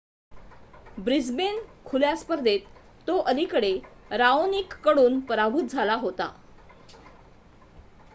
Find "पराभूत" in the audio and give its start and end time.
5.19-5.63